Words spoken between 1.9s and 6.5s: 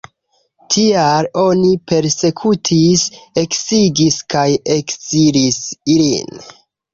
persekutis, eksigis kaj ekzilis lin.